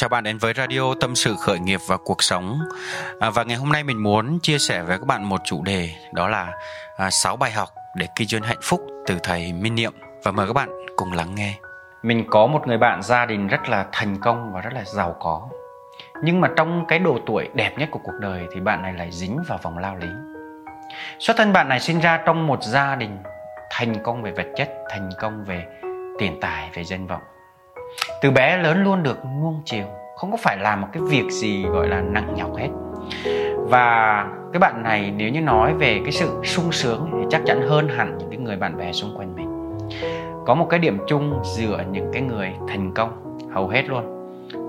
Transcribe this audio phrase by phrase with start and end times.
[0.00, 2.58] Chào bạn đến với Radio Tâm sự khởi nghiệp và cuộc sống.
[3.20, 5.90] À, và ngày hôm nay mình muốn chia sẻ với các bạn một chủ đề
[6.12, 6.52] đó là
[6.96, 9.92] à, 6 bài học để kinh doanh hạnh phúc từ thầy Minh Niệm
[10.22, 11.54] và mời các bạn cùng lắng nghe.
[12.02, 15.16] Mình có một người bạn gia đình rất là thành công và rất là giàu
[15.20, 15.48] có.
[16.22, 19.10] Nhưng mà trong cái độ tuổi đẹp nhất của cuộc đời thì bạn này lại
[19.12, 20.08] dính vào vòng lao lý.
[21.18, 23.18] Xuất thân bạn này sinh ra trong một gia đình
[23.70, 25.66] thành công về vật chất, thành công về
[26.18, 27.22] tiền tài, về danh vọng
[28.22, 29.84] từ bé lớn luôn được nuông chiều,
[30.16, 32.68] không có phải làm một cái việc gì gọi là nặng nhọc hết.
[33.56, 37.62] Và cái bạn này nếu như nói về cái sự sung sướng thì chắc chắn
[37.68, 39.78] hơn hẳn những cái người bạn bè xung quanh mình.
[40.46, 44.04] Có một cái điểm chung giữa những cái người thành công hầu hết luôn,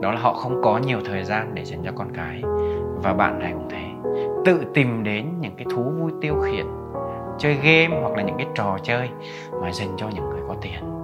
[0.01, 2.41] đó là họ không có nhiều thời gian để dành cho con cái.
[3.03, 4.11] Và bạn này cũng thế,
[4.45, 6.65] tự tìm đến những cái thú vui tiêu khiển,
[7.37, 9.09] chơi game hoặc là những cái trò chơi
[9.61, 11.00] mà dành cho những người có tiền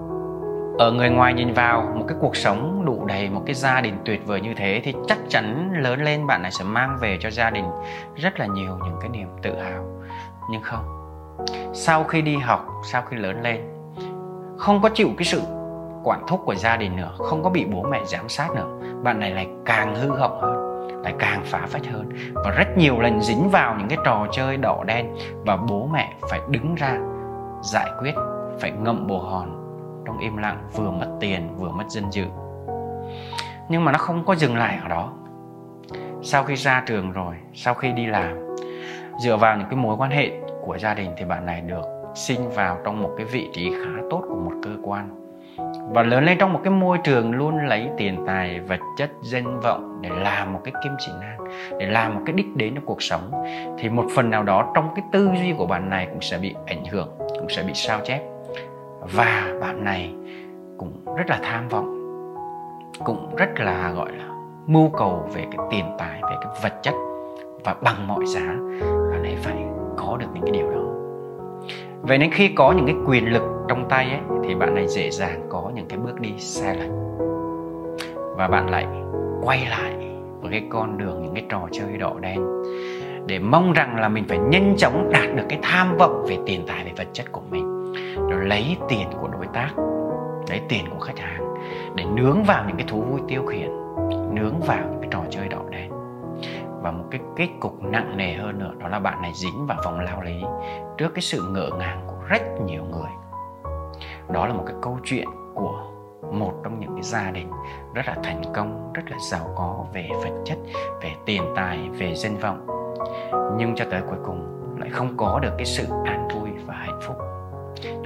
[0.78, 3.98] ở người ngoài nhìn vào, một cái cuộc sống đủ đầy, một cái gia đình
[4.06, 7.30] tuyệt vời như thế, thì chắc chắn lớn lên bạn này sẽ mang về cho
[7.30, 7.66] gia đình
[8.16, 9.84] rất là nhiều những cái niềm tự hào.
[10.52, 10.84] Nhưng không,
[11.74, 13.62] sau khi đi học, sau khi lớn lên,
[14.58, 15.42] không có chịu cái sự
[16.04, 18.68] quản thúc của gia đình nữa, không có bị bố mẹ giám sát nữa,
[19.04, 22.10] bạn này lại càng hư hỏng hơn, lại càng phá phách hơn.
[22.34, 26.14] Và rất nhiều lần dính vào những cái trò chơi đỏ đen và bố mẹ
[26.30, 26.98] phải đứng ra
[27.62, 28.14] giải quyết,
[28.60, 29.57] phải ngậm bồ hòn
[30.08, 32.26] trong im lặng, vừa mất tiền, vừa mất danh dự.
[33.70, 35.14] Nhưng mà nó không có dừng lại ở đó.
[36.22, 38.56] Sau khi ra trường rồi, sau khi đi làm,
[39.22, 40.32] dựa vào những cái mối quan hệ
[40.66, 41.86] của gia đình thì bạn này được
[42.16, 45.10] sinh vào trong một cái vị trí khá tốt của một cơ quan.
[45.94, 49.60] Và lớn lên trong một cái môi trường luôn lấy tiền tài, vật chất, danh
[49.60, 51.48] vọng để làm một cái kim chỉ nam,
[51.80, 53.32] để làm một cái đích đến trong cuộc sống,
[53.80, 56.56] thì một phần nào đó trong cái tư duy của bạn này cũng sẽ bị
[56.66, 58.22] ảnh hưởng, cũng sẽ bị sao chép
[59.02, 60.14] và bạn này
[60.78, 61.94] cũng rất là tham vọng,
[63.04, 64.26] cũng rất là, gọi là,
[64.68, 66.94] mưu cầu về cái tiền tài, về cái vật chất
[67.64, 68.56] và bằng mọi giá
[69.12, 69.66] bạn ấy phải
[69.98, 70.84] có được những cái điều đó.
[72.02, 75.10] Vậy nên khi có những cái quyền lực trong tay ấy, thì bạn này dễ
[75.12, 76.92] dàng có những cái bước đi sai lệch.
[78.36, 78.88] Và bạn lại
[79.42, 79.94] quay lại
[80.42, 82.64] với cái con đường, những cái trò chơi đỏ đen
[83.26, 86.64] để mong rằng là mình phải nhanh chóng đạt được cái tham vọng về tiền
[86.68, 87.77] tài, về vật chất của mình
[88.30, 89.70] nó lấy tiền của đối tác,
[90.50, 91.56] lấy tiền của khách hàng
[91.96, 93.70] để nướng vào những cái thú vui tiêu khiển,
[94.36, 95.92] nướng vào những cái trò chơi đỏ đen.
[96.82, 99.78] Và một cái kết cục nặng nề hơn nữa đó là bạn này dính vào
[99.86, 100.44] vòng lao lý
[100.98, 103.12] trước cái sự ngỡ ngàng của rất nhiều người.
[104.30, 105.84] Đó là một cái câu chuyện của
[106.32, 107.52] một trong những cái gia đình
[107.94, 110.58] rất là thành công, rất là giàu có về vật chất,
[111.02, 112.68] về tiền tài, về danh vọng.
[113.58, 116.47] Nhưng cho tới cuối cùng lại không có được cái sự an vui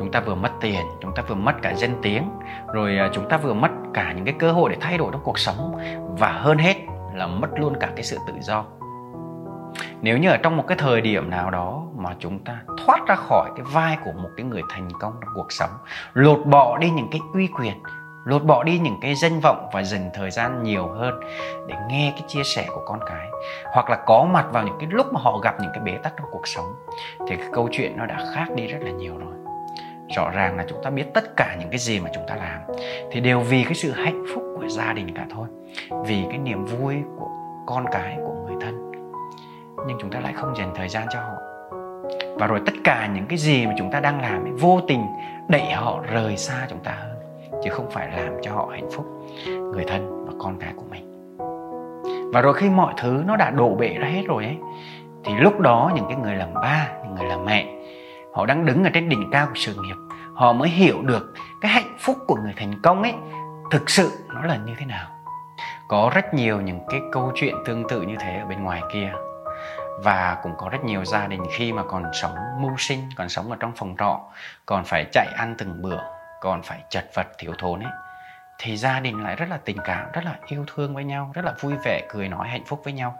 [0.01, 2.29] chúng ta vừa mất tiền, chúng ta vừa mất cả danh tiếng,
[2.73, 5.22] rồi à, chúng ta vừa mất cả những cái cơ hội để thay đổi trong
[5.23, 5.79] cuộc sống,
[6.19, 6.75] và hơn hết
[7.13, 8.66] là mất luôn cả cái sự tự do.
[10.01, 13.16] Nếu như ở trong một cái thời điểm nào đó mà chúng ta thoát ra
[13.16, 15.69] khỏi cái vai của một cái người thành công trong cuộc sống,
[16.13, 17.73] lột bỏ đi những cái uy quyền,
[18.25, 21.19] lột bỏ đi những cái danh vọng và dành thời gian nhiều hơn
[21.67, 23.28] để nghe cái chia sẻ của con cái,
[23.73, 26.13] hoặc là có mặt vào những cái lúc mà họ gặp những cái bế tắc
[26.17, 26.75] trong cuộc sống,
[27.28, 29.34] thì cái câu chuyện nó đã khác đi rất là nhiều rồi
[30.16, 32.61] rõ ràng là chúng ta biết tất cả những cái gì mà chúng ta làm.
[33.11, 35.47] Thì đều vì cái sự hạnh phúc của gia đình cả thôi
[36.05, 37.29] vì cái niềm vui của
[37.66, 38.91] con cái của người thân.
[39.88, 41.35] Nhưng chúng ta lại không dành thời gian cho họ.
[42.35, 45.05] Và rồi tất cả những cái gì mà chúng ta đang làm ấy, vô tình
[45.47, 47.16] đẩy họ rời xa chúng ta hơn
[47.63, 49.05] chứ không phải làm cho họ hạnh phúc
[49.47, 51.07] người thân và con cái của mình.
[52.33, 54.57] Và rồi khi mọi thứ nó đã đổ bể ra hết rồi ấy
[55.23, 57.66] thì lúc đó những cái người làm ba những người làm mẹ
[58.34, 59.96] họ đang đứng ở trên đỉnh cao của sự nghiệp.
[60.36, 63.14] Họ mới hiểu được cái hạnh phúc của người thành công ấy,
[63.72, 65.08] thực sự nó là như thế nào.
[65.88, 69.14] Có rất nhiều những cái câu chuyện tương tự như thế ở bên ngoài kia.
[70.03, 73.52] Và cũng có rất nhiều gia đình khi mà còn sống mưu sinh, còn sống
[73.52, 74.20] ở trong phòng trọ,
[74.66, 76.00] còn phải chạy ăn từng bữa,
[76.41, 77.91] còn phải chật vật thiếu thốn ấy,
[78.59, 81.46] thì gia đình lại rất là tình cảm, rất là yêu thương với nhau, rất
[81.46, 83.16] là vui vẻ, cười nói hạnh phúc với nhau.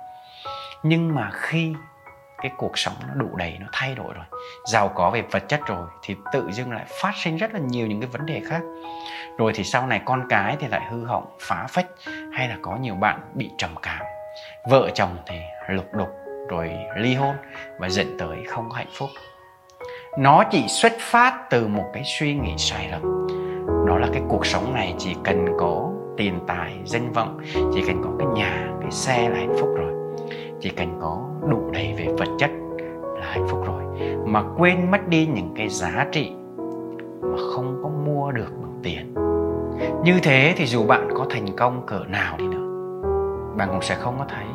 [0.83, 1.75] Nhưng mà khi
[2.41, 4.25] cái cuộc sống nó đủ đầy, nó thay đổi rồi.
[4.65, 7.88] Giàu có về vật chất rồi thì tự dưng lại phát sinh rất là nhiều
[7.88, 8.61] những cái vấn đề khác.
[9.38, 11.88] Rồi thì sau này con cái thì lại hư hỏng, phá phách,
[12.33, 14.05] hay là có nhiều bạn bị trầm cảm.
[14.69, 15.35] Vợ chồng thì
[15.69, 16.09] lục đục
[16.49, 17.35] rồi ly hôn
[17.79, 19.09] và dẫn tới không có hạnh phúc.
[20.17, 23.27] Nó chỉ xuất phát từ một cái suy nghĩ sai lầm.
[23.87, 27.39] Đó là cái cuộc sống này chỉ cần có tiền tài, danh vọng,
[27.73, 30.00] chỉ cần có cái nhà, cái xe là hạnh phúc rồi
[30.61, 31.19] chỉ cần có
[31.49, 32.51] đủ đầy về vật chất
[33.19, 33.83] là hạnh phúc rồi.
[34.25, 36.31] Mà quên mất đi những cái giá trị
[37.21, 39.13] mà không có mua được bằng tiền.
[40.03, 42.67] Như thế thì dù bạn có thành công cỡ nào đi nữa,
[43.57, 44.45] bạn cũng sẽ không có thấy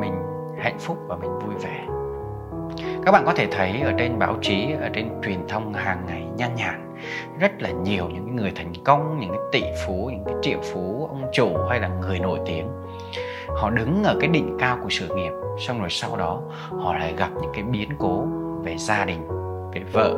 [0.00, 0.14] mình
[0.58, 1.86] hạnh phúc và mình vui vẻ.
[3.04, 6.26] Các bạn có thể thấy ở trên báo chí, ở trên truyền thông hàng ngày
[6.36, 6.96] nhan nhản,
[7.40, 11.06] rất là nhiều những người thành công, những cái tỷ phú, những cái triệu phú,
[11.10, 12.66] ông chủ hay là người nổi tiếng
[13.56, 16.40] họ đứng ở cái đỉnh cao của sự nghiệp, xong rồi sau đó
[16.70, 18.24] họ lại gặp những cái biến cố
[18.62, 19.28] về gia đình,
[19.72, 20.14] về vợ,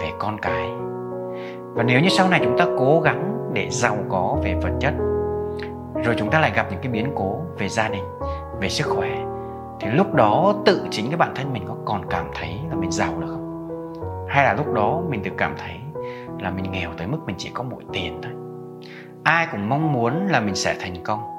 [0.00, 0.70] về con cái.
[1.74, 4.94] Và nếu như sau này chúng ta cố gắng để giàu có về vật chất,
[6.04, 8.04] rồi chúng ta lại gặp những cái biến cố về gia đình,
[8.60, 9.24] về sức khỏe,
[9.80, 12.90] thì lúc đó tự chính cái bản thân mình có còn cảm thấy là mình
[12.90, 13.42] giàu được không?
[14.28, 15.76] Hay là lúc đó mình tự cảm thấy
[16.40, 18.32] là mình nghèo tới mức mình chỉ có mỗi tiền thôi?
[19.22, 21.31] Ai cũng mong muốn là mình sẽ thành công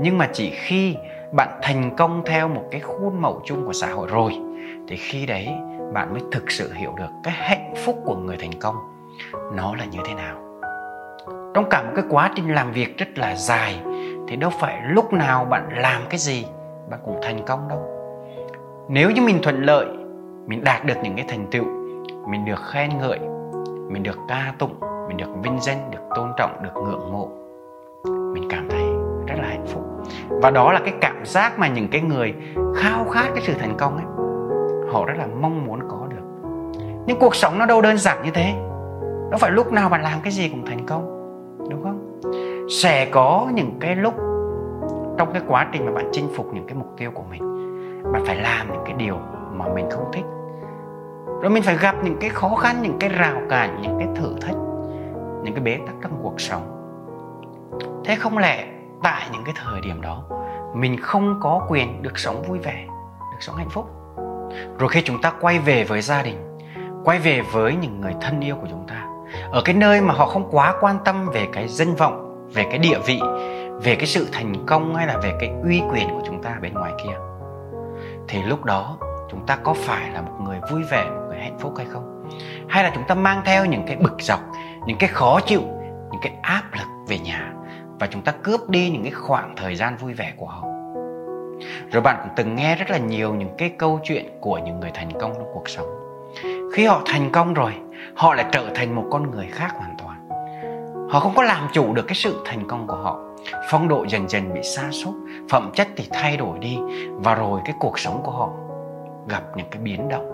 [0.00, 0.96] nhưng mà chỉ khi
[1.32, 4.32] bạn thành công theo một cái khuôn mẫu chung của xã hội rồi,
[4.88, 5.48] thì khi đấy
[5.94, 8.76] bạn mới thực sự hiểu được cái hạnh phúc của người thành công
[9.54, 10.36] nó là như thế nào.
[11.54, 13.80] Trong cả một cái quá trình làm việc rất là dài,
[14.28, 16.46] thì đâu phải lúc nào bạn làm cái gì
[16.90, 17.82] bạn cũng thành công đâu.
[18.88, 19.86] Nếu như mình thuận lợi,
[20.46, 21.64] mình đạt được những cái thành tựu,
[22.28, 23.18] mình được khen ngợi,
[23.90, 27.28] mình được ca tụng, mình được vinh danh, được tôn trọng, được ngưỡng mộ,
[28.34, 28.68] mình cảm
[30.42, 32.34] và đó là cái cảm giác mà những cái người
[32.76, 34.04] khao khát cái sự thành công ấy,
[34.92, 36.48] họ rất là mong muốn có được.
[37.06, 38.52] Nhưng cuộc sống nó đâu đơn giản như thế.
[39.30, 41.04] Đâu phải lúc nào bạn làm cái gì cũng thành công,
[41.70, 42.20] đúng không?
[42.70, 44.14] Sẽ có những cái lúc
[45.18, 47.42] trong cái quá trình mà bạn chinh phục những cái mục tiêu của mình,
[48.12, 49.16] bạn phải làm những cái điều
[49.52, 50.24] mà mình không thích.
[51.42, 54.34] Rồi mình phải gặp những cái khó khăn, những cái rào cản, những cái thử
[54.40, 54.56] thách,
[55.42, 56.62] những cái bế tắc trong cuộc sống.
[58.04, 58.71] Thế không lẽ
[59.02, 60.24] tại những cái thời điểm đó,
[60.74, 62.84] mình không có quyền được sống vui vẻ,
[63.32, 63.90] được sống hạnh phúc.
[64.78, 66.58] Rồi khi chúng ta quay về với gia đình,
[67.04, 69.06] quay về với những người thân yêu của chúng ta,
[69.50, 72.78] ở cái nơi mà họ không quá quan tâm về cái danh vọng, về cái
[72.78, 73.20] địa vị,
[73.82, 76.74] về cái sự thành công hay là về cái uy quyền của chúng ta bên
[76.74, 77.16] ngoài kia,
[78.28, 78.96] thì lúc đó
[79.30, 82.28] chúng ta có phải là một người vui vẻ, một người hạnh phúc hay không?
[82.68, 84.40] Hay là chúng ta mang theo những cái bực dọc,
[84.86, 85.62] những cái khó chịu,
[86.10, 87.52] những cái áp lực về nhà?
[88.02, 90.62] Và chúng ta cướp đi những cái khoảng thời gian vui vẻ của họ.
[91.92, 94.90] Rồi bạn cũng từng nghe rất là nhiều những cái câu chuyện của những người
[94.94, 95.86] thành công trong cuộc sống.
[96.74, 97.72] Khi họ thành công rồi,
[98.14, 100.28] họ lại trở thành một con người khác hoàn toàn.
[101.10, 103.20] Họ không có làm chủ được cái sự thành công của họ.
[103.70, 105.14] Phong độ dần dần bị xa sút,
[105.50, 106.78] phẩm chất thì thay đổi đi.
[107.10, 108.50] Và rồi cái cuộc sống của họ
[109.28, 110.28] gặp những cái biến động.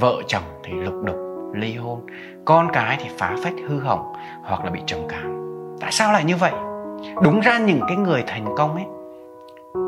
[0.00, 1.16] Vợ chồng thì lục đục,
[1.54, 2.06] ly hôn,
[2.44, 4.12] con cái thì phá phách hư hỏng
[4.42, 5.38] hoặc là bị trầm cảm.
[5.80, 6.52] Tại sao lại như vậy?
[7.22, 8.84] Đúng ra những cái người thành công ấy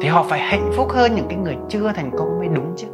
[0.00, 2.86] thì họ phải hạnh phúc hơn những cái người chưa thành công mới đúng chứ.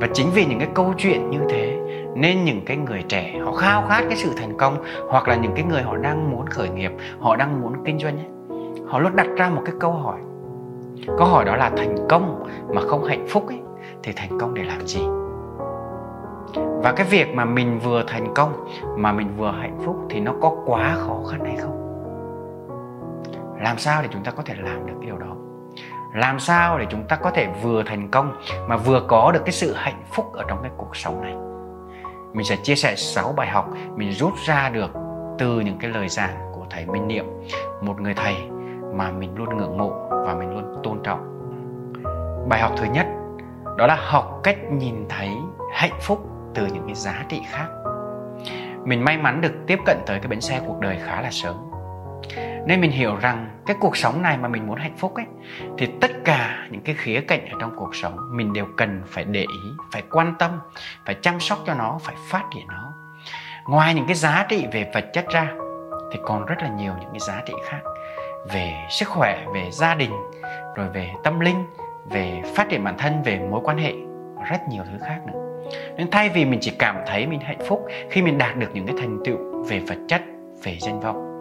[0.00, 1.78] Và chính vì những cái câu chuyện như thế
[2.14, 4.76] nên những cái người trẻ họ khao khát cái sự thành công
[5.08, 8.16] hoặc là những cái người họ đang muốn khởi nghiệp họ đang muốn kinh doanh
[8.16, 10.18] ấy, họ luôn đặt ra một cái câu hỏi.
[11.18, 13.58] Câu hỏi đó là thành công mà không hạnh phúc ấy
[14.02, 15.02] thì thành công để làm gì?
[16.82, 18.52] Và cái việc mà mình vừa thành công
[18.96, 21.81] mà mình vừa hạnh phúc thì nó có quá khó khăn hay không?
[23.62, 25.36] Làm sao để chúng ta có thể làm được cái điều đó?
[26.14, 29.52] Làm sao để chúng ta có thể vừa thành công mà vừa có được cái
[29.52, 31.34] sự hạnh phúc ở trong cái cuộc sống này?
[32.32, 34.90] Mình sẽ chia sẻ 6 bài học mình rút ra được
[35.38, 37.26] từ những cái lời giảng của thầy Minh Niệm,
[37.82, 38.34] một người thầy
[38.94, 41.28] mà mình luôn ngưỡng mộ và mình luôn tôn trọng.
[42.48, 43.06] Bài học thứ nhất,
[43.78, 45.30] đó là học cách nhìn thấy
[45.72, 47.66] hạnh phúc từ những cái giá trị khác.
[48.84, 51.71] Mình may mắn được tiếp cận tới cái bến xe cuộc đời khá là sớm
[52.66, 55.26] nên mình hiểu rằng cái cuộc sống này mà mình muốn hạnh phúc ấy,
[55.78, 59.24] thì tất cả những cái khía cạnh ở trong cuộc sống mình đều cần phải
[59.24, 60.50] để ý, phải quan tâm,
[61.06, 62.92] phải chăm sóc cho nó, phải phát triển nó.
[63.68, 65.52] Ngoài những cái giá trị về vật chất ra,
[66.12, 67.80] thì còn rất là nhiều những cái giá trị khác.
[68.52, 70.10] Về sức khỏe, về gia đình,
[70.74, 71.64] rồi về tâm linh,
[72.10, 73.92] về phát triển bản thân, về mối quan hệ
[74.50, 75.60] rất nhiều thứ khác nữa.
[75.96, 78.86] Nên thay vì mình chỉ cảm thấy mình hạnh phúc khi mình đạt được những
[78.86, 80.22] cái thành tựu về vật chất,
[80.62, 81.31] về danh vọng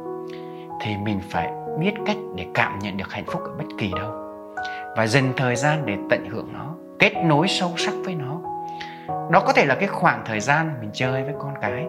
[0.82, 4.12] thì mình phải biết cách để cảm nhận được hạnh phúc ở bất kỳ đâu.
[4.98, 8.42] Và dành thời gian để tận hưởng nó, kết nối sâu sắc với nó.
[9.32, 11.86] Đó có thể là cái khoảng thời gian mình chơi với con cái,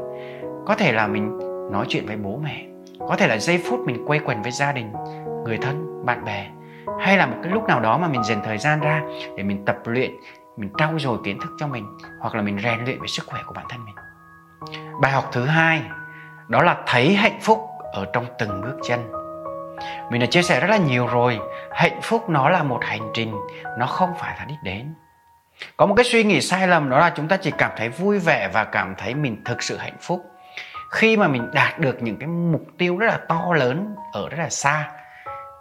[0.67, 1.39] có thể là mình
[1.73, 2.65] nói chuyện với bố mẹ,
[2.99, 4.93] có thể là giây phút mình quay quần với gia đình,
[5.45, 6.47] người thân, bạn bè,
[7.01, 9.03] hay là một cái lúc nào đó mà mình dành thời gian ra
[9.37, 10.11] để mình tập luyện,
[10.57, 11.87] mình trau dồi kiến thức cho mình,
[12.21, 13.95] hoặc là mình rèn luyện về sức khỏe của bản thân mình.
[15.01, 15.83] Bài học thứ hai,
[16.49, 17.59] đó là thấy hạnh phúc
[17.93, 19.13] ở trong từng bước chân.
[20.11, 21.39] Mình đã chia sẻ rất là nhiều rồi.
[21.73, 23.35] Hạnh phúc nó là một hành trình,
[23.79, 24.95] nó không phải là đích đến.
[25.77, 28.19] Có một cái suy nghĩ sai lầm, đó là chúng ta chỉ cảm thấy vui
[28.19, 30.25] vẻ và cảm thấy mình thực sự hạnh phúc.
[30.91, 34.37] Khi mà mình đạt được những cái mục tiêu rất là to lớn ở rất
[34.39, 34.91] là xa,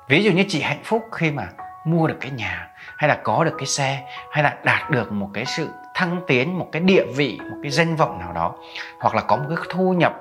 [0.09, 1.47] ví dụ như chị hạnh phúc khi mà
[1.85, 5.29] mua được cái nhà, hay là có được cái xe, hay là đạt được một
[5.33, 8.55] cái sự thăng tiến, một cái địa vị, một cái danh vọng nào đó,
[8.99, 10.13] hoặc là có một cái thu nhập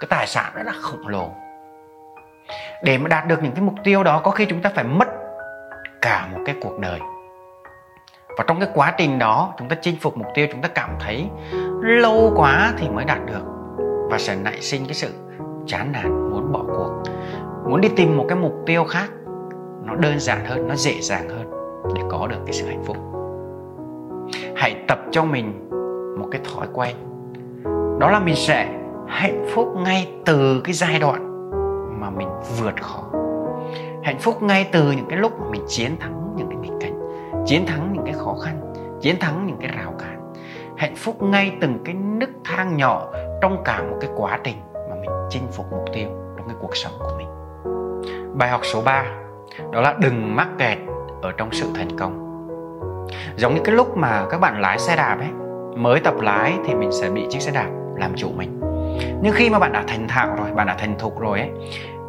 [0.00, 1.30] cái tài sản rất là khổng lồ
[2.82, 5.08] để mà đạt được những cái mục tiêu đó, có khi chúng ta phải mất
[6.00, 7.00] cả một cái cuộc đời.
[8.38, 10.90] Và trong cái quá trình đó, chúng ta chinh phục mục tiêu, chúng ta cảm
[11.00, 11.28] thấy
[11.82, 13.42] lâu quá thì mới đạt được.
[14.10, 15.08] Và sẽ nảy sinh cái sự
[15.66, 17.02] chán nản, muốn bỏ cuộc.
[17.68, 19.10] Muốn đi tìm một cái mục tiêu khác,
[19.84, 21.50] nó đơn giản hơn, nó dễ dàng hơn
[21.94, 22.96] để có được cái sự hạnh phúc.
[24.56, 25.68] Hãy tập cho mình
[26.20, 26.96] một cái thói quen.
[27.98, 28.68] Đó là mình sẽ
[29.08, 31.29] hạnh phúc ngay từ cái giai đoạn
[32.00, 32.28] mà mình
[32.58, 33.02] vượt khó.
[34.02, 37.00] Hạnh phúc ngay từ những cái lúc mà mình chiến thắng những cái nghịch cảnh,
[37.46, 40.32] chiến thắng những cái khó khăn, chiến thắng những cái rào cản.
[40.76, 43.06] Hạnh phúc ngay từng cái nức thang nhỏ
[43.42, 46.76] trong cả một cái quá trình mà mình chinh phục mục tiêu trong cái cuộc
[46.76, 47.28] sống của mình.
[48.38, 49.04] Bài học số 3
[49.72, 50.78] đó là đừng mắc kẹt
[51.22, 52.26] ở trong sự thành công.
[53.36, 55.30] Giống như cái lúc mà các bạn lái xe đạp ấy,
[55.76, 58.59] mới tập lái thì mình sẽ bị chiếc xe đạp làm chủ mình
[59.22, 61.50] nhưng khi mà bạn đã thành thạo rồi, bạn đã thành thục rồi ấy,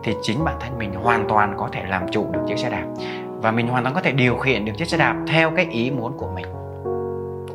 [0.04, 2.86] thì chính bản thân mình hoàn toàn có thể làm chủ được chiếc xe đạp.
[3.28, 5.92] Và mình hoàn toàn có thể điều khiển được chiếc xe đạp theo cái ý
[5.92, 6.46] muốn của mình.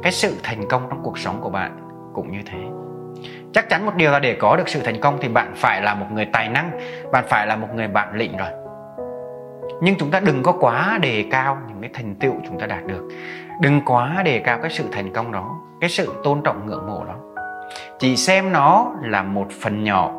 [0.02, 1.78] Cái sự thành công trong cuộc sống của bạn
[2.14, 2.58] cũng như thế.
[3.52, 5.94] Chắc chắn một điều là để có được sự thành công thì bạn phải là
[5.94, 6.70] một người tài năng,
[7.12, 8.48] bạn phải là một người bạn lĩnh rồi.
[9.80, 12.86] Nhưng chúng ta đừng có quá đề cao những cái thành tựu chúng ta đạt
[12.86, 13.08] được.
[13.60, 17.04] Đừng quá đề cao cái sự thành công đó, cái sự tôn trọng ngưỡng mộ
[17.04, 17.14] đó
[17.98, 20.12] chỉ xem nó là một phần nhỏ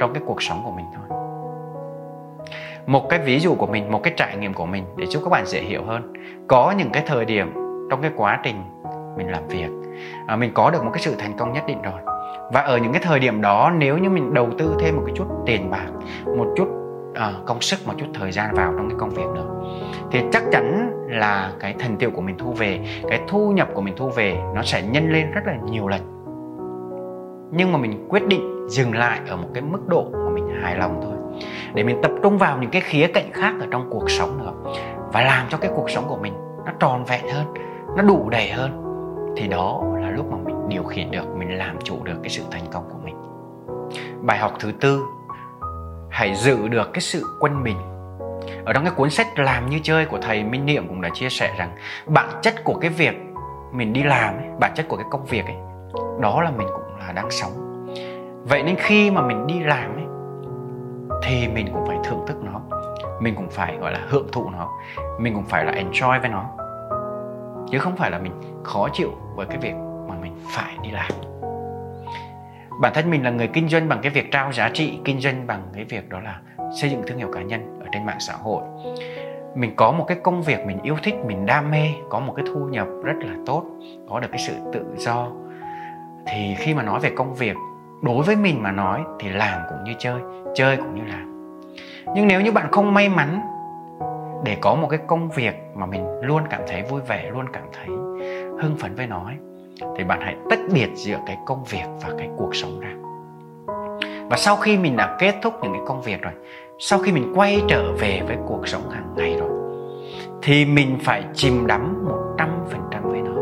[0.00, 1.18] trong cái cuộc sống của mình thôi.
[2.86, 5.30] Một cái ví dụ của mình một cái trải nghiệm của mình để giúp các
[5.30, 6.12] bạn dễ hiểu hơn.
[6.48, 7.54] Có những cái thời điểm
[7.90, 8.56] trong cái quá trình
[9.16, 9.68] mình làm việc
[10.26, 12.00] à, mình có được một cái sự thành công nhất định rồi.
[12.52, 15.14] Và ở những cái thời điểm đó nếu như mình đầu tư thêm một cái
[15.16, 15.86] chút tiền bạc
[16.36, 16.68] một chút
[17.14, 19.58] à, công sức một chút thời gian vào trong cái công việc nữa
[20.10, 23.80] thì chắc chắn là cái thành tiệu của mình thu về cái thu nhập của
[23.80, 26.17] mình thu về nó sẽ nhân lên rất là nhiều lần
[27.50, 30.76] nhưng mà mình quyết định dừng lại ở một cái mức độ mà mình hài
[30.76, 31.42] lòng thôi.
[31.74, 34.72] Để mình tập trung vào những cái khía cạnh khác ở trong cuộc sống nữa.
[35.12, 36.34] Và làm cho cái cuộc sống của mình
[36.66, 37.54] nó tròn vẹn hơn
[37.96, 38.84] nó đủ đầy hơn.
[39.36, 42.42] Thì đó là lúc mà mình điều khiển được mình làm chủ được cái sự
[42.50, 43.16] thành công của mình.
[44.22, 45.02] Bài học thứ tư
[46.10, 47.76] hãy giữ được cái sự quân bình.
[48.64, 51.28] Ở trong cái cuốn sách làm như chơi của thầy Minh Niệm cũng đã chia
[51.28, 51.70] sẻ rằng
[52.06, 53.14] bản chất của cái việc
[53.72, 55.56] mình đi làm ấy, bản chất của cái công việc ấy
[56.20, 57.84] đó là mình cũng đang sống.
[58.44, 60.04] Vậy nên khi mà mình đi làm ấy,
[61.22, 62.60] thì mình cũng phải thưởng thức nó.
[63.20, 64.68] Mình cũng phải, gọi là, hưởng thụ nó.
[65.18, 66.44] Mình cũng phải là enjoy với nó.
[67.70, 68.32] Chứ không phải là mình
[68.64, 69.74] khó chịu với cái việc
[70.08, 71.10] mà mình phải đi làm.
[72.80, 75.46] Bản thân mình là người kinh doanh bằng cái việc trao giá trị, kinh doanh
[75.46, 76.40] bằng cái việc đó là
[76.80, 78.62] xây dựng thương hiệu cá nhân ở trên mạng xã hội.
[79.54, 82.44] Mình có một cái công việc mình yêu thích, mình đam mê, có một cái
[82.52, 83.64] thu nhập rất là tốt,
[84.10, 85.28] có được cái sự tự do
[86.30, 87.56] thì khi mà nói về công việc
[88.02, 90.20] đối với mình mà nói thì làm cũng như chơi
[90.54, 91.52] chơi cũng như làm.
[92.14, 93.40] Nhưng nếu như bạn không may mắn
[94.44, 97.64] để có một cái công việc mà mình luôn cảm thấy vui vẻ luôn cảm
[97.72, 97.86] thấy
[98.62, 99.36] hưng phấn với nó ấy,
[99.98, 102.90] thì bạn hãy tách biệt giữa cái công việc và cái cuộc sống ra.
[104.30, 106.32] Và sau khi mình đã kết thúc những cái công việc rồi
[106.78, 109.50] sau khi mình quay trở về với cuộc sống hàng ngày rồi
[110.42, 113.32] thì mình phải chìm đắm một trăm phần trăm với nó.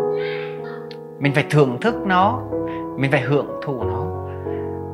[1.18, 2.42] Mình phải thưởng thức nó
[2.96, 4.06] mình phải hưởng thụ nó.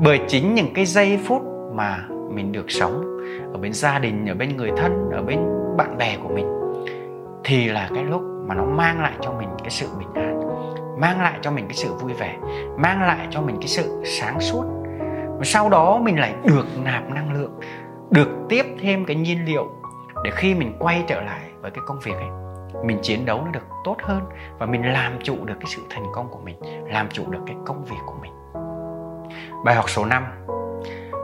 [0.00, 1.42] Bởi chính những cái giây phút
[1.72, 3.18] mà mình được sống
[3.52, 5.38] ở bên gia đình, ở bên người thân, ở bên
[5.76, 6.46] bạn bè của mình,
[7.44, 10.40] thì là cái lúc mà nó mang lại cho mình cái sự bình an,
[11.00, 12.38] mang lại cho mình cái sự vui vẻ,
[12.78, 14.64] mang lại cho mình cái sự sáng suốt.
[15.38, 17.52] Và sau đó mình lại được nạp năng lượng,
[18.10, 19.70] được tiếp thêm cái nhiên liệu
[20.24, 22.41] để khi mình quay trở lại với cái công việc ấy
[22.84, 24.22] mình chiến đấu nó được tốt hơn
[24.58, 27.56] và mình làm chủ được cái sự thành công của mình, làm chủ được cái
[27.66, 28.32] công việc của mình.
[29.64, 30.24] Bài học số 5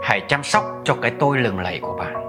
[0.03, 2.29] hãy chăm sóc cho cái tôi lừng lẫy của bạn.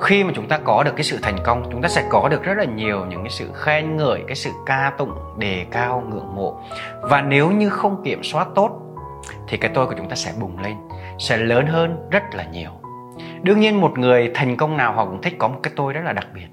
[0.00, 2.42] Khi mà chúng ta có được cái sự thành công, chúng ta sẽ có được
[2.42, 6.34] rất là nhiều những cái sự khen ngợi, cái sự ca tụng, đề cao, ngưỡng
[6.34, 6.60] mộ.
[7.02, 8.70] Và nếu như không kiểm soát tốt,
[9.48, 10.76] thì cái tôi của chúng ta sẽ bùng lên,
[11.18, 12.70] sẽ lớn hơn rất là nhiều.
[13.42, 16.00] Đương nhiên, một người thành công nào họ cũng thích có một cái tôi rất
[16.04, 16.46] là đặc biệt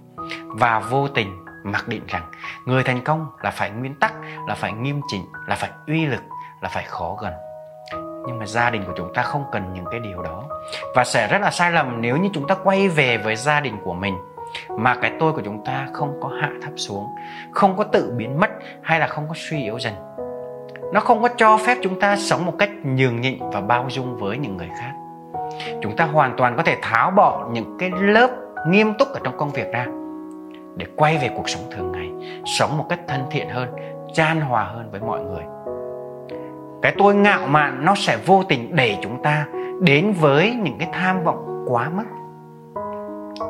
[0.46, 2.24] và vô tình mặc định rằng
[2.66, 4.14] người thành công là phải nguyên tắc,
[4.48, 6.24] là phải nghiêm chỉnh, là phải uy lực,
[6.62, 7.34] là phải khó gần.
[8.28, 10.44] Nhưng mà gia đình của chúng ta không cần những cái điều đó.
[10.96, 13.78] Và sẽ rất là sai lầm nếu như chúng ta quay về với gia đình
[13.84, 14.18] của mình,
[14.70, 17.08] mà cái tôi của chúng ta không có hạ thấp xuống,
[17.52, 18.50] không có tự biến mất
[18.82, 19.94] hay là không có suy yếu dần.
[20.94, 24.18] Nó không có cho phép chúng ta sống một cách nhường nhịn và bao dung
[24.18, 24.94] với những người khác.
[25.82, 28.30] Chúng ta hoàn toàn có thể tháo bỏ những cái lớp
[28.68, 29.86] nghiêm túc ở trong công việc ra
[30.78, 32.12] để quay về cuộc sống thường ngày,
[32.46, 33.76] sống một cách thân thiện hơn,
[34.14, 35.44] chan hòa hơn với mọi người.
[36.82, 39.46] Cái tôi ngạo mạn nó sẽ vô tình đẩy chúng ta
[39.82, 42.04] đến với những cái tham vọng quá mức.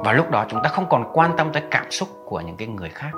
[0.03, 2.67] Và lúc đó chúng ta không còn quan tâm tới cảm xúc của những cái
[2.67, 3.11] người khác,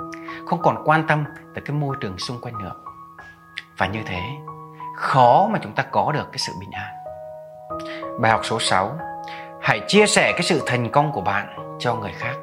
[0.46, 1.24] không còn quan tâm
[1.54, 2.72] tới cái môi trường xung quanh nữa.
[3.78, 4.20] Và như thế,
[4.96, 6.94] khó mà chúng ta có được cái sự bình an.
[8.20, 8.92] Bài học số 6
[9.60, 12.34] hãy chia sẻ cái sự thành công của bạn cho người khác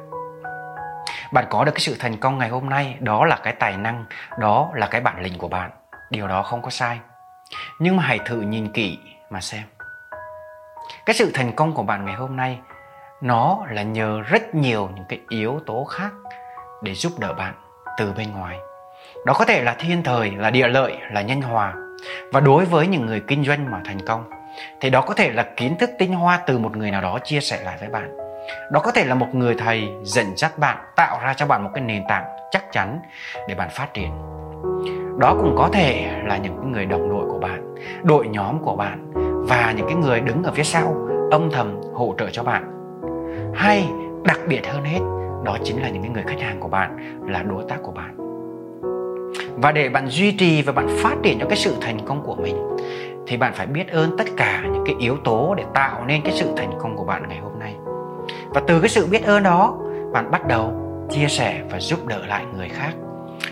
[1.32, 4.04] bạn có được cái sự thành công ngày hôm nay, đó là cái tài năng,
[4.38, 5.70] đó là cái bản lĩnh của bạn.
[6.10, 6.98] Điều đó không có sai.
[7.78, 8.98] Nhưng mà hãy thử nhìn kỹ
[9.30, 9.62] mà xem.
[11.06, 12.58] Cái sự thành công của bạn ngày hôm nay,
[13.20, 16.10] nó là nhờ rất nhiều những cái yếu tố khác
[16.82, 17.54] để giúp đỡ bạn
[17.98, 18.58] từ bên ngoài.
[19.26, 21.74] Đó có thể là thiên thời, là địa lợi, là nhân hòa.
[22.32, 24.30] Và đối với những người kinh doanh mà thành công,
[24.80, 27.40] thì đó có thể là kiến thức tinh hoa từ một người nào đó chia
[27.40, 28.27] sẻ lại với bạn
[28.70, 31.70] đó có thể là một người thầy dẫn dắt bạn, tạo ra cho bạn một
[31.74, 33.00] cái nền tảng chắc chắn
[33.48, 34.10] để bạn phát triển.
[35.18, 39.12] Đó cũng có thể là những người đồng đội của bạn, đội nhóm của bạn
[39.48, 42.64] và những cái người đứng ở phía sau, âm thầm hỗ trợ cho bạn.
[43.54, 43.88] Hay
[44.24, 45.00] đặc biệt hơn hết,
[45.44, 48.14] đó chính là những cái người khách hàng của bạn, là đối tác của bạn.
[49.56, 52.34] Và để bạn duy trì và bạn phát triển cho cái sự thành công của
[52.34, 52.56] mình,
[53.26, 56.32] thì bạn phải biết ơn tất cả những cái yếu tố để tạo nên cái
[56.32, 57.74] sự thành công của bạn ngày hôm nay
[58.48, 59.78] và từ cái sự biết ơn đó,
[60.12, 60.72] bạn bắt đầu
[61.10, 62.92] chia sẻ và giúp đỡ lại người khác.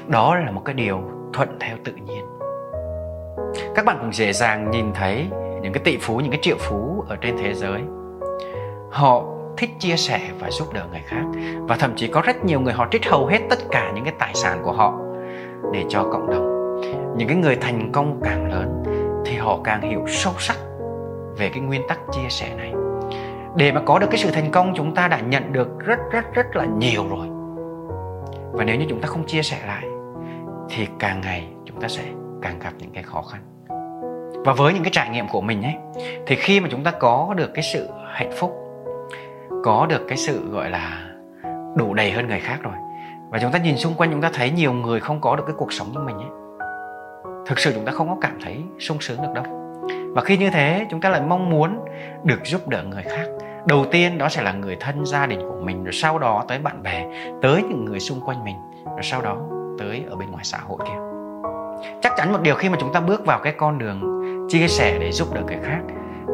[0.07, 1.01] Đó là một cái điều
[1.33, 2.25] thuận theo tự nhiên.
[3.75, 5.27] Các bạn cũng dễ dàng nhìn thấy
[5.63, 7.81] những cái tỷ phú, những cái triệu phú ở trên thế giới.
[8.91, 9.25] Họ
[9.57, 11.23] thích chia sẻ và giúp đỡ người khác.
[11.61, 14.15] Và thậm chí có rất nhiều người họ trích hầu hết tất cả những cái
[14.19, 14.99] tài sản của họ
[15.73, 16.81] để cho cộng đồng.
[17.17, 18.83] Những cái người thành công càng lớn
[19.27, 20.57] thì họ càng hiểu sâu sắc
[21.37, 22.73] về cái nguyên tắc chia sẻ này
[23.57, 26.35] để mà có được cái sự thành công, chúng ta đã nhận được rất rất
[26.35, 27.27] rất là nhiều rồi.
[28.53, 29.85] Và nếu như chúng ta không chia sẻ lại,
[30.71, 32.03] thì càng ngày chúng ta sẽ
[32.43, 33.41] càng gặp những cái khó khăn.
[34.45, 35.75] Và với những cái trải nghiệm của mình ấy,
[36.27, 38.57] thì khi mà chúng ta có được cái sự hạnh phúc,
[39.65, 41.11] có được cái sự, gọi là,
[41.77, 42.75] đủ đầy hơn người khác rồi,
[43.31, 45.55] và chúng ta nhìn xung quanh chúng ta thấy nhiều người không có được cái
[45.59, 46.31] cuộc sống như mình ấy,
[47.47, 49.45] thực sự chúng ta không có cảm thấy sung sướng được đâu.
[50.15, 51.85] Và khi như thế, chúng ta lại mong muốn
[52.25, 53.27] được giúp đỡ người khác
[53.67, 56.59] đầu tiên đó sẽ là người thân gia đình của mình, rồi sau đó tới
[56.59, 57.07] bạn bè,
[57.43, 59.37] tới những người xung quanh mình, rồi sau đó
[59.79, 60.99] tới ở bên ngoài xã hội kia.
[62.03, 64.01] Chắc chắn một điều khi mà chúng ta bước vào cái con đường
[64.49, 65.81] chia sẻ để giúp đỡ người khác,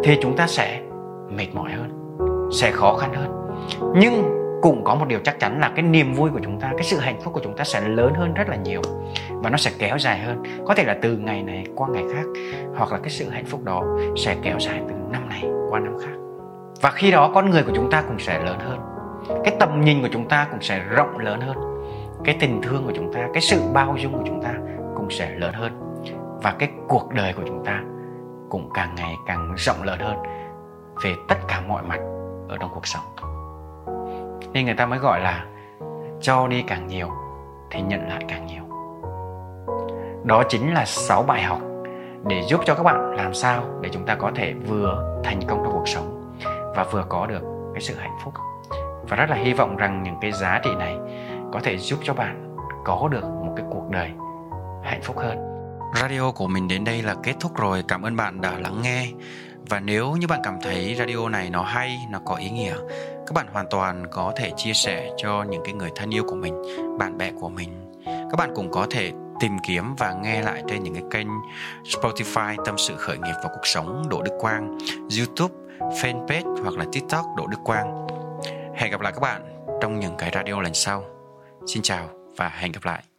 [0.04, 0.80] thì chúng ta sẽ
[1.28, 2.18] mệt mỏi hơn,
[2.52, 3.48] sẽ khó khăn hơn.
[3.96, 4.22] Nhưng
[4.62, 6.98] cũng có một điều chắc chắn là cái niềm vui của chúng ta, cái sự
[6.98, 8.80] hạnh phúc của chúng ta sẽ lớn hơn rất là nhiều
[9.30, 10.42] và nó sẽ kéo dài hơn.
[10.66, 12.24] Có thể là từ ngày này qua ngày khác,
[12.76, 13.82] hoặc là cái sự hạnh phúc đó
[14.16, 16.12] sẽ kéo dài từ năm này qua năm khác
[16.82, 18.80] và khi đó con người của chúng ta cũng sẽ lớn hơn.
[19.44, 21.56] Cái tầm nhìn của chúng ta cũng sẽ rộng lớn hơn.
[22.24, 24.54] Cái tình thương của chúng ta, cái sự bao dung của chúng ta
[24.94, 26.02] cũng sẽ lớn hơn.
[26.42, 27.82] Và cái cuộc đời của chúng ta
[28.50, 30.16] cũng càng ngày càng rộng lớn hơn
[31.04, 32.00] về tất cả mọi mặt
[32.48, 33.04] ở trong cuộc sống.
[34.52, 35.44] Nên người ta mới gọi là
[36.20, 37.08] cho đi càng nhiều
[37.70, 38.62] thì nhận lại càng nhiều.
[40.24, 41.58] Đó chính là 6 bài học
[42.24, 45.62] để giúp cho các bạn làm sao để chúng ta có thể vừa thành công
[45.64, 46.21] trong cuộc sống
[46.74, 47.42] và vừa có được
[47.74, 48.34] cái sự hạnh phúc.
[49.08, 50.96] Và rất là hy vọng rằng những cái giá trị này
[51.52, 54.10] có thể giúp cho bạn có được một cái cuộc đời
[54.84, 55.38] hạnh phúc hơn.
[55.94, 57.84] Radio của mình đến đây là kết thúc rồi.
[57.88, 59.08] Cảm ơn bạn đã lắng nghe.
[59.68, 62.74] Và nếu như bạn cảm thấy radio này nó hay nó có ý nghĩa
[63.26, 66.34] các bạn hoàn toàn có thể chia sẻ cho những cái người thân yêu của
[66.34, 66.62] mình
[66.98, 67.92] bạn bè của mình.
[68.04, 71.26] Các bạn cũng có thể tìm kiếm và nghe lại trên những cái kênh
[71.84, 74.78] Spotify tâm sự khởi nghiệp và cuộc sống Đỗ Đức Quang,
[75.18, 75.54] YouTube,
[75.90, 78.06] fanpage hoặc là TikTok Đỗ Đức Quang.
[78.74, 81.04] Hẹn gặp lại các bạn trong những cái radio lần sau.
[81.66, 83.11] Xin chào và hẹn gặp lại.